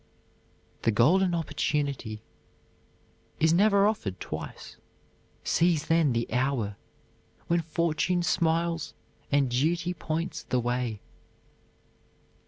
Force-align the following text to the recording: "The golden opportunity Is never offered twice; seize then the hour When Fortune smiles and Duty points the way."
"The 0.81 0.89
golden 0.89 1.35
opportunity 1.35 2.23
Is 3.39 3.53
never 3.53 3.85
offered 3.85 4.19
twice; 4.19 4.77
seize 5.43 5.85
then 5.85 6.13
the 6.13 6.25
hour 6.33 6.75
When 7.45 7.61
Fortune 7.61 8.23
smiles 8.23 8.95
and 9.31 9.51
Duty 9.51 9.93
points 9.93 10.41
the 10.41 10.59
way." 10.59 11.01